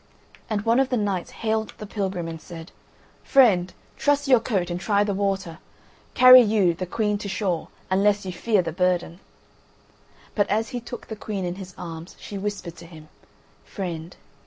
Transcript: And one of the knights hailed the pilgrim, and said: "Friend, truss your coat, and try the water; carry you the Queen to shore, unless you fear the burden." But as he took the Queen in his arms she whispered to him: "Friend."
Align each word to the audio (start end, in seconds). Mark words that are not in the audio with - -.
And 0.49 0.63
one 0.65 0.79
of 0.79 0.89
the 0.89 0.97
knights 0.97 1.29
hailed 1.29 1.75
the 1.77 1.85
pilgrim, 1.85 2.27
and 2.27 2.41
said: 2.41 2.71
"Friend, 3.23 3.71
truss 3.97 4.27
your 4.27 4.39
coat, 4.39 4.71
and 4.71 4.79
try 4.79 5.03
the 5.03 5.13
water; 5.13 5.59
carry 6.15 6.41
you 6.41 6.73
the 6.73 6.87
Queen 6.87 7.19
to 7.19 7.29
shore, 7.29 7.67
unless 7.91 8.25
you 8.25 8.33
fear 8.33 8.63
the 8.63 8.71
burden." 8.71 9.19
But 10.33 10.49
as 10.49 10.69
he 10.69 10.79
took 10.79 11.05
the 11.05 11.15
Queen 11.15 11.45
in 11.45 11.53
his 11.61 11.75
arms 11.77 12.15
she 12.19 12.35
whispered 12.35 12.75
to 12.77 12.87
him: 12.87 13.09
"Friend." 13.63 14.17